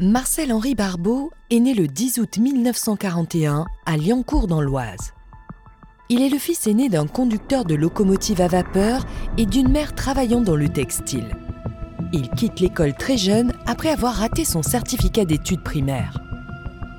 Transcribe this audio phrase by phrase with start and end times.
[0.00, 5.12] Marcel-Henri Barbeau est né le 10 août 1941 à Liancourt dans l'Oise.
[6.08, 9.04] Il est le fils aîné d'un conducteur de locomotive à vapeur
[9.38, 11.36] et d'une mère travaillant dans le textile.
[12.12, 16.22] Il quitte l'école très jeune après avoir raté son certificat d'études primaires.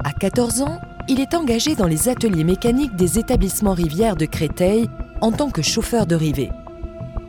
[0.03, 4.89] À 14 ans, il est engagé dans les ateliers mécaniques des établissements rivières de Créteil
[5.21, 6.51] en tant que chauffeur de rivets.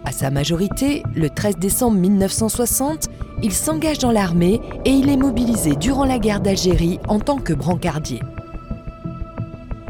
[0.04, 3.08] À sa majorité, le 13 décembre 1960,
[3.42, 7.52] il s'engage dans l'armée et il est mobilisé durant la guerre d'Algérie en tant que
[7.52, 8.20] brancardier.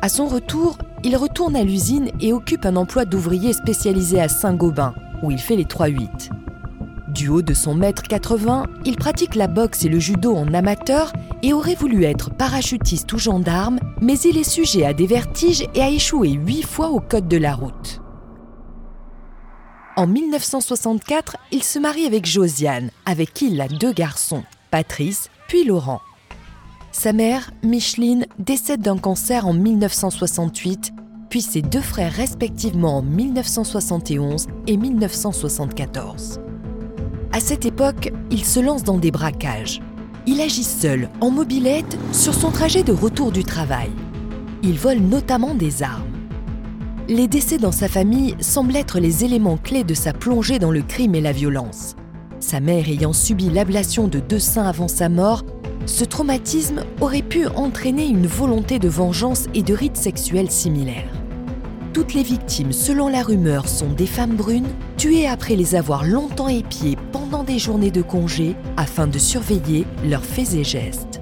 [0.02, 4.94] À son retour, il retourne à l'usine et occupe un emploi d'ouvrier spécialisé à Saint-Gobain,
[5.22, 6.30] où il fait les 3-8.
[7.08, 11.12] Du haut de son mètre 80, il pratique la boxe et le judo en amateur
[11.42, 15.82] et aurait voulu être parachutiste ou gendarme, mais il est sujet à des vertiges et
[15.82, 17.99] a échoué huit fois au code de la route.
[20.00, 25.62] En 1964, il se marie avec Josiane, avec qui il a deux garçons, Patrice puis
[25.64, 26.00] Laurent.
[26.90, 30.94] Sa mère, Micheline, décède d'un cancer en 1968,
[31.28, 36.40] puis ses deux frères respectivement en 1971 et 1974.
[37.34, 39.82] À cette époque, il se lance dans des braquages.
[40.26, 43.90] Il agit seul, en mobilette, sur son trajet de retour du travail.
[44.62, 46.09] Il vole notamment des armes.
[47.10, 50.80] Les décès dans sa famille semblent être les éléments clés de sa plongée dans le
[50.80, 51.96] crime et la violence.
[52.38, 55.42] Sa mère ayant subi l'ablation de deux seins avant sa mort,
[55.86, 61.10] ce traumatisme aurait pu entraîner une volonté de vengeance et de rites sexuels similaires.
[61.92, 66.46] Toutes les victimes, selon la rumeur, sont des femmes brunes, tuées après les avoir longtemps
[66.46, 71.20] épiées pendant des journées de congé afin de surveiller leurs faits et gestes.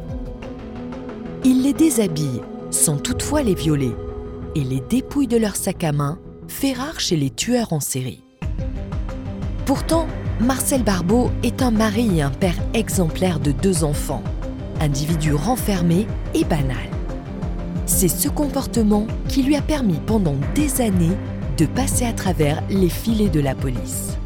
[1.46, 3.94] Il les déshabille, sans toutefois les violer,
[4.54, 8.22] et les dépouille de leur sac à main, fait rare chez les tueurs en série.
[9.66, 10.06] Pourtant,
[10.40, 14.22] Marcel Barbeau est un mari et un père exemplaire de deux enfants,
[14.80, 16.76] individu renfermé et banal.
[17.86, 21.16] C'est ce comportement qui lui a permis pendant des années
[21.56, 24.16] de passer à travers les filets de la police.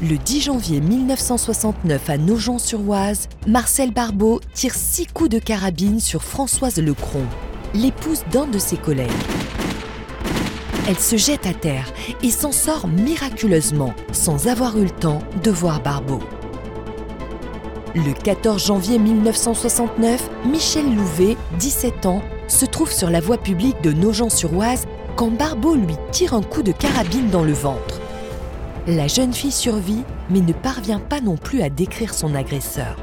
[0.00, 6.76] Le 10 janvier 1969 à Nogent-sur-Oise, Marcel Barbeau tire six coups de carabine sur Françoise
[6.76, 7.24] Lecron,
[7.74, 9.10] l'épouse d'un de ses collègues.
[10.86, 11.92] Elle se jette à terre
[12.22, 16.20] et s'en sort miraculeusement, sans avoir eu le temps de voir Barbeau.
[17.96, 23.92] Le 14 janvier 1969, Michel Louvet, 17 ans, se trouve sur la voie publique de
[23.92, 27.97] Nogent-sur-Oise quand Barbeau lui tire un coup de carabine dans le ventre.
[28.90, 32.96] La jeune fille survit, mais ne parvient pas non plus à décrire son agresseur.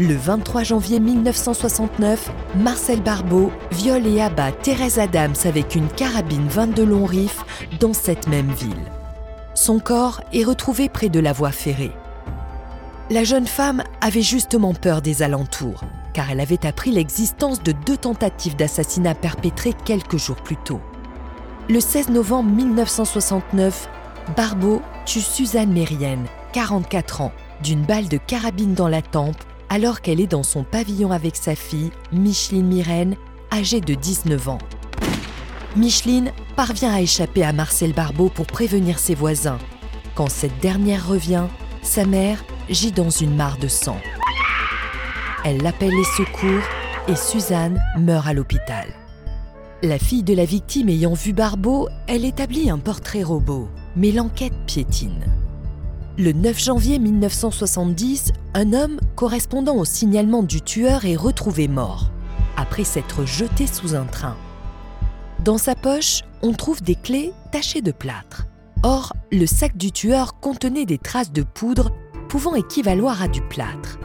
[0.00, 6.84] Le 23 janvier 1969, Marcel Barbeau viole et abat Thérèse Adams avec une carabine 22
[6.84, 7.44] long rifle
[7.78, 8.74] dans cette même ville.
[9.54, 11.92] Son corps est retrouvé près de la voie ferrée.
[13.08, 15.84] La jeune femme avait justement peur des alentours,
[16.14, 20.80] car elle avait appris l'existence de deux tentatives d'assassinat perpétrées quelques jours plus tôt.
[21.68, 23.88] Le 16 novembre 1969,
[24.36, 27.32] Barbeau tue Suzanne Mérienne, 44 ans,
[27.62, 31.54] d'une balle de carabine dans la tempe alors qu'elle est dans son pavillon avec sa
[31.54, 33.16] fille, Micheline Myrène,
[33.52, 34.58] âgée de 19 ans.
[35.76, 39.58] Micheline parvient à échapper à Marcel Barbeau pour prévenir ses voisins.
[40.14, 41.46] Quand cette dernière revient,
[41.82, 43.98] sa mère gît dans une mare de sang.
[45.44, 46.64] Elle appelle les secours
[47.08, 48.88] et Suzanne meurt à l'hôpital.
[49.82, 54.54] La fille de la victime ayant vu Barbeau, elle établit un portrait robot, mais l'enquête
[54.66, 55.24] piétine.
[56.18, 62.10] Le 9 janvier 1970, un homme correspondant au signalement du tueur est retrouvé mort,
[62.56, 64.36] après s'être jeté sous un train.
[65.44, 68.46] Dans sa poche, on trouve des clés tachées de plâtre.
[68.82, 71.90] Or, le sac du tueur contenait des traces de poudre
[72.28, 73.98] pouvant équivaloir à du plâtre.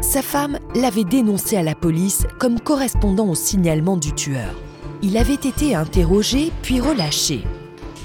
[0.00, 4.54] Sa femme l'avait dénoncé à la police comme correspondant au signalement du tueur.
[5.02, 7.44] Il avait été interrogé puis relâché.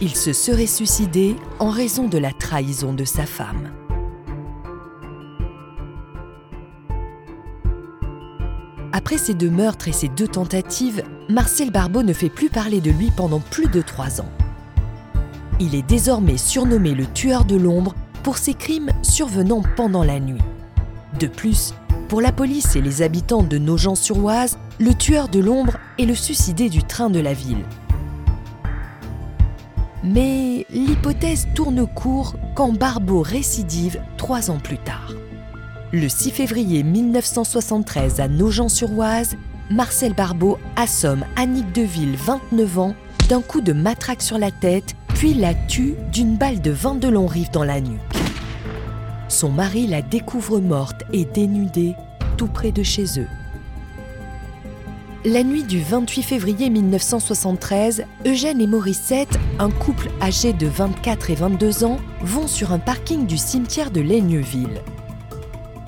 [0.01, 3.69] Il se serait suicidé en raison de la trahison de sa femme.
[8.93, 12.91] Après ces deux meurtres et ces deux tentatives, Marcel Barbeau ne fait plus parler de
[12.91, 14.31] lui pendant plus de trois ans.
[15.59, 17.93] Il est désormais surnommé le tueur de l'ombre
[18.23, 20.41] pour ses crimes survenant pendant la nuit.
[21.19, 21.73] De plus,
[22.07, 26.69] pour la police et les habitants de Nogent-sur-Oise, le tueur de l'ombre est le suicidé
[26.69, 27.65] du train de la ville.
[30.03, 35.13] Mais l'hypothèse tourne court quand Barbeau récidive trois ans plus tard.
[35.91, 39.35] Le 6 février 1973 à Nogent-sur-Oise,
[39.69, 42.95] Marcel Barbeau assomme Annick Deville, 29 ans,
[43.27, 47.27] d'un coup de matraque sur la tête, puis la tue d'une balle de 22 longs
[47.27, 47.99] rives dans la nuque.
[49.27, 51.95] Son mari la découvre morte et dénudée
[52.37, 53.27] tout près de chez eux.
[55.25, 61.35] La nuit du 28 février 1973, Eugène et Mauricette, un couple âgé de 24 et
[61.35, 64.81] 22 ans, vont sur un parking du cimetière de Laigneville.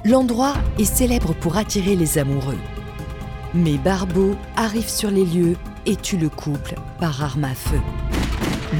[0.04, 2.58] L'endroit est célèbre pour attirer les amoureux.
[3.54, 5.56] Mais Barbeau arrive sur les lieux
[5.86, 7.80] et tue le couple par arme à feu.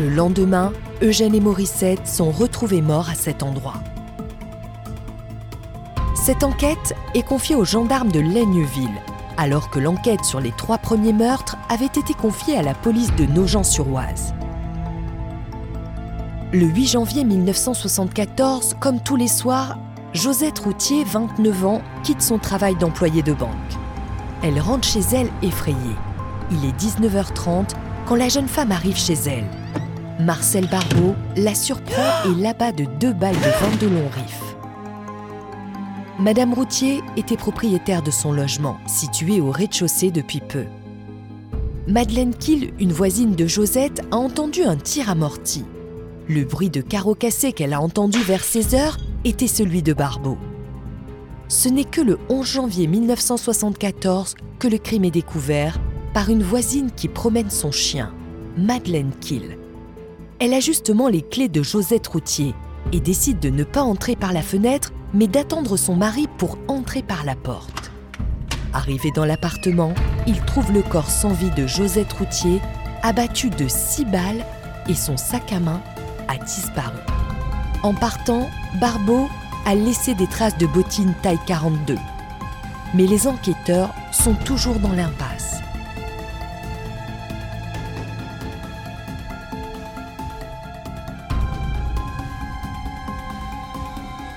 [0.02, 3.82] Le lendemain, Eugène et Mauricette sont retrouvés morts à cet endroit.
[6.14, 9.02] Cette enquête est confiée aux gendarmes de Laigneville,
[9.42, 13.26] alors que l'enquête sur les trois premiers meurtres avait été confiée à la police de
[13.26, 14.36] Nogent-sur-Oise.
[16.54, 19.80] Le 8 janvier 1974, comme tous les soirs,
[20.14, 23.50] Josette Routier, 29 ans, quitte son travail d'employé de banque.
[24.44, 25.96] Elle rentre chez elle effrayée.
[26.52, 27.70] Il est 19h30
[28.06, 29.50] quand la jeune femme arrive chez elle.
[30.24, 34.51] Marcel Barbeau la surprend et l'abat de deux balles de 22 longs riffs.
[36.22, 40.66] Madame Routier était propriétaire de son logement, situé au rez-de-chaussée depuis peu.
[41.88, 45.66] Madeleine Kiel, une voisine de Josette, a entendu un tir amorti.
[46.30, 50.38] Le bruit de carreaux cassés qu'elle a entendu vers 16 heures était celui de Barbeau.
[51.48, 55.80] Ce n'est que le 11 janvier 1974 que le crime est découvert
[56.14, 58.14] par une voisine qui promène son chien,
[58.58, 59.58] Madeleine Kiel.
[60.38, 62.54] Elle a justement les clés de Josette Routier
[62.94, 67.02] et décide de ne pas entrer par la fenêtre mais d'attendre son mari pour entrer
[67.02, 67.92] par la porte.
[68.74, 69.94] Arrivé dans l'appartement,
[70.28, 72.62] il trouve le corps sans vie de Josette Routier,
[73.04, 74.46] abattu de six balles,
[74.88, 75.82] et son sac à main
[76.28, 76.98] a disparu.
[77.84, 78.48] En partant,
[78.80, 79.28] Barbeau
[79.66, 81.98] a laissé des traces de bottines taille 42.
[82.94, 85.51] Mais les enquêteurs sont toujours dans l'impasse.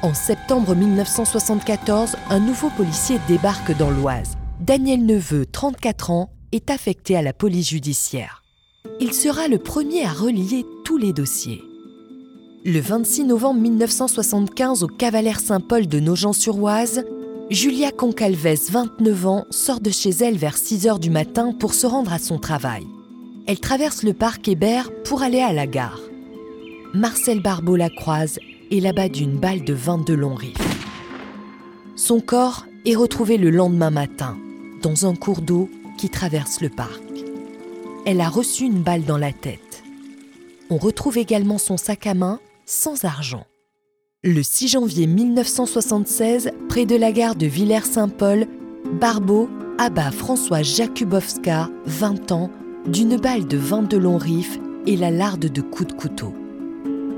[0.05, 4.37] En septembre 1974, un nouveau policier débarque dans l'Oise.
[4.61, 8.43] Daniel Neveu, 34 ans, est affecté à la police judiciaire.
[9.01, 11.63] Il sera le premier à relier tous les dossiers.
[12.67, 17.07] Le 26 novembre 1975, au Cavalaire Saint-Paul de Nogent-sur-Oise,
[17.49, 21.87] Julia Concalves, 29 ans, sort de chez elle vers 6 heures du matin pour se
[21.87, 22.87] rendre à son travail.
[23.47, 26.01] Elle traverse le parc Hébert pour aller à la gare.
[26.93, 28.39] Marcel Barbeau la croise
[28.75, 30.57] et l'abat d'une balle de 22 longs riffs.
[31.95, 34.37] Son corps est retrouvé le lendemain matin,
[34.83, 37.01] dans un cours d'eau qui traverse le parc.
[38.05, 39.85] Elle a reçu une balle dans la tête.
[40.71, 43.47] On retrouve également son sac à main sans argent.
[44.25, 48.49] Le 6 janvier 1976, près de la gare de Villers-Saint-Paul,
[49.01, 52.51] Barbeau abat François Jakubowska, 20 ans,
[52.89, 56.35] d'une balle de 22 longs riffs et la larde de coups de couteau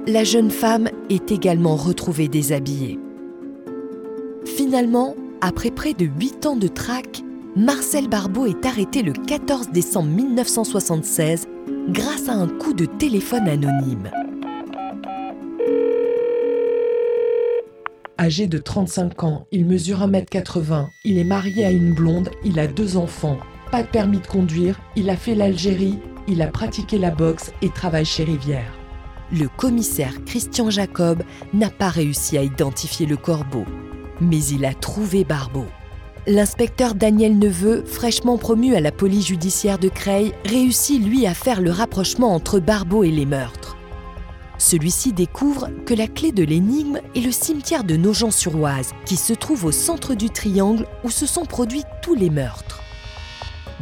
[0.07, 2.99] la jeune femme est également retrouvée déshabillée.
[4.45, 7.23] Finalement, après près de 8 ans de traque,
[7.57, 11.49] Marcel Barbeau est arrêté le 14 décembre 1976
[11.89, 14.11] grâce à un coup de téléphone anonyme.
[18.19, 22.67] Âgé de 35 ans, il mesure 1m80, il est marié à une blonde, il a
[22.67, 23.39] deux enfants,
[23.73, 25.99] pas de permis de conduire, il a fait l'Algérie,
[26.29, 28.73] il a pratiqué la boxe et travaille chez Rivière
[29.33, 33.65] le commissaire Christian Jacob n'a pas réussi à identifier le corbeau,
[34.21, 35.67] mais il a trouvé Barbeau.
[36.29, 41.61] L'inspecteur Daniel Neveu, fraîchement promu à la police judiciaire de Creil, réussit lui à faire
[41.61, 43.77] le rapprochement entre Barbeau et les meurtres.
[44.59, 49.67] Celui-ci découvre que la clé de l'énigme est le cimetière de Nogent-sur-Oise, qui se trouve
[49.67, 52.83] au centre du triangle où se sont produits tous les meurtres.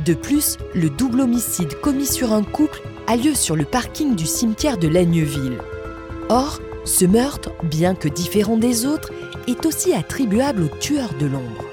[0.04, 4.26] De plus, le double homicide commis sur un couple a lieu sur le parking du
[4.26, 5.58] cimetière de Lagneville.
[6.28, 9.12] Or, ce meurtre, bien que différent des autres,
[9.46, 11.64] est aussi attribuable au tueur de l'ombre.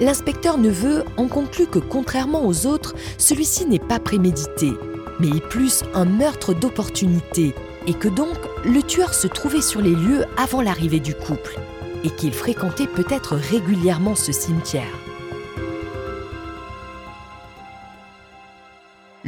[0.00, 4.72] L'inspecteur Neveu en conclut que contrairement aux autres, celui-ci n'est pas prémédité,
[5.20, 7.54] mais est plus un meurtre d'opportunité,
[7.86, 11.58] et que donc le tueur se trouvait sur les lieux avant l'arrivée du couple,
[12.04, 15.05] et qu'il fréquentait peut-être régulièrement ce cimetière.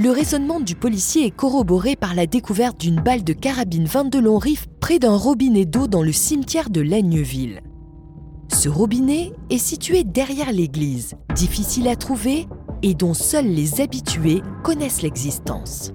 [0.01, 4.39] Le raisonnement du policier est corroboré par la découverte d'une balle de carabine 22 long
[4.39, 7.63] rifle près d'un robinet d'eau dans le cimetière de Laigneville.
[8.47, 12.47] Ce robinet est situé derrière l'église, difficile à trouver
[12.85, 15.93] et dont seuls les habitués connaissent l'existence.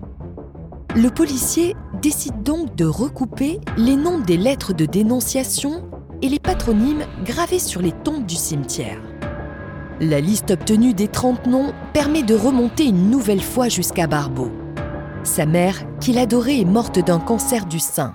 [0.97, 5.89] Le policier décide donc de recouper les noms des lettres de dénonciation
[6.21, 8.99] et les patronymes gravés sur les tombes du cimetière.
[10.03, 14.51] La liste obtenue des 30 noms permet de remonter une nouvelle fois jusqu'à Barbeau.
[15.23, 18.13] Sa mère, qu'il adorait, est morte d'un cancer du sein.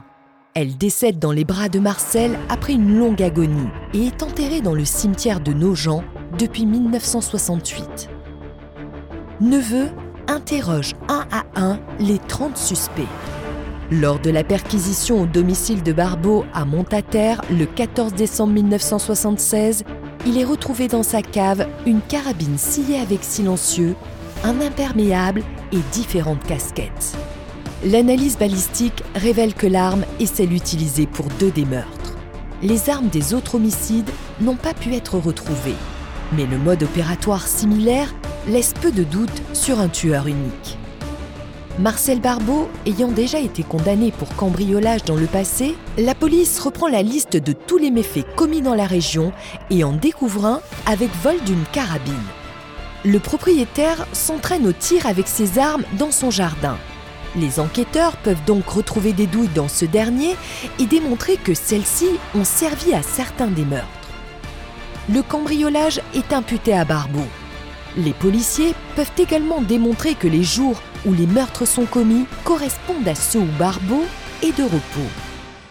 [0.53, 4.75] Elle décède dans les bras de Marcel après une longue agonie et est enterrée dans
[4.75, 6.03] le cimetière de Nogent
[6.39, 8.11] depuis 1968.
[9.41, 9.89] Neveu
[10.27, 13.09] interroge un à un les 30 suspects.
[13.91, 19.85] Lors de la perquisition au domicile de Barbeau à Montataire le 14 décembre 1976,
[20.27, 23.97] il est retrouvé dans sa cave une carabine sciée avec silencieux,
[24.45, 27.17] un imperméable et différentes casquettes.
[27.85, 32.17] L'analyse balistique révèle que l'arme est celle utilisée pour deux des meurtres.
[32.63, 34.11] Les armes des autres homicides
[34.41, 35.77] n'ont pas pu être retrouvées,
[36.37, 38.13] mais le mode opératoire similaire
[38.49, 40.78] laisse peu de doute sur un tueur unique.
[41.79, 47.03] Marcel Barbeau ayant déjà été condamné pour cambriolage dans le passé, la police reprend la
[47.03, 49.33] liste de tous les méfaits commis dans la région
[49.71, 52.15] et en découvre un avec vol d'une carabine.
[53.05, 56.77] Le propriétaire s'entraîne au tir avec ses armes dans son jardin.
[57.37, 60.35] Les enquêteurs peuvent donc retrouver des douilles dans ce dernier
[60.81, 63.87] et démontrer que celles-ci ont servi à certains des meurtres.
[65.09, 67.27] Le cambriolage est imputé à Barbeau.
[67.97, 73.15] Les policiers peuvent également démontrer que les jours où les meurtres sont commis correspondent à
[73.15, 74.03] ceux où Barbeau
[74.43, 75.11] est de repos,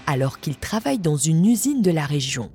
[0.06, 2.50] alors qu'il travaille dans une usine de la région.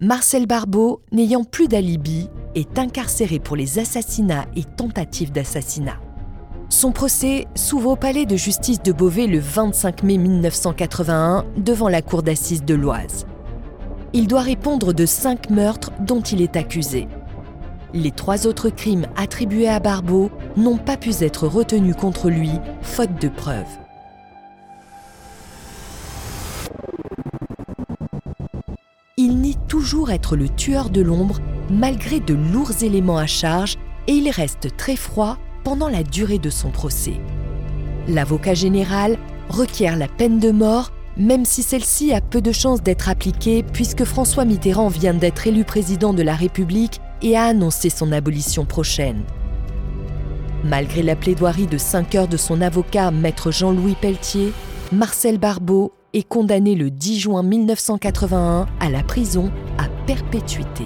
[0.00, 6.00] Marcel Barbeau, n'ayant plus d'alibi, est incarcéré pour les assassinats et tentatives d'assassinat.
[6.70, 12.02] Son procès s'ouvre au palais de justice de Beauvais le 25 mai 1981 devant la
[12.02, 13.26] cour d'assises de l'Oise.
[14.12, 17.08] Il doit répondre de cinq meurtres dont il est accusé.
[17.94, 22.50] Les trois autres crimes attribués à Barbeau n'ont pas pu être retenus contre lui,
[22.82, 23.64] faute de preuves.
[29.16, 31.40] Il nie toujours être le tueur de l'ombre
[31.70, 33.76] malgré de lourds éléments à charge
[34.06, 37.20] et il reste très froid pendant la durée de son procès.
[38.06, 39.18] L'avocat général
[39.48, 44.04] requiert la peine de mort même si celle-ci a peu de chances d'être appliquée puisque
[44.04, 49.22] François Mitterrand vient d'être élu président de la République et a annoncé son abolition prochaine.
[50.64, 54.52] Malgré la plaidoirie de 5 heures de son avocat, maître Jean-Louis Pelletier,
[54.92, 60.84] Marcel Barbeau est condamné le 10 juin 1981 à la prison à perpétuité.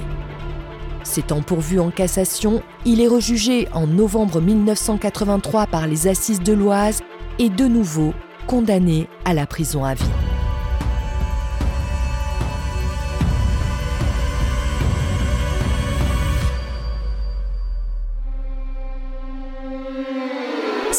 [1.05, 7.01] S'étant pourvu en cassation, il est rejugé en novembre 1983 par les assises de l'Oise
[7.39, 8.13] et de nouveau
[8.47, 10.32] condamné à la prison à vie.